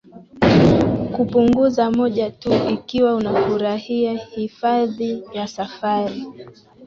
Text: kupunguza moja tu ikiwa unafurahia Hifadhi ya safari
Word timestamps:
kupunguza 1.13 1.91
moja 1.91 2.31
tu 2.31 2.51
ikiwa 2.73 3.15
unafurahia 3.15 4.13
Hifadhi 4.17 5.23
ya 5.33 5.47
safari 5.47 6.25